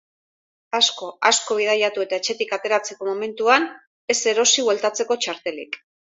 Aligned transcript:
Asko, 0.77 1.09
asko 1.29 1.57
bidaiatu 1.59 2.05
eta 2.05 2.19
etxetik 2.21 2.55
ateratzeko 2.59 3.09
momentuan, 3.11 3.69
ez 4.15 4.19
erosi 4.35 4.67
bueltatzeko 4.71 5.21
txartelik. 5.29 5.81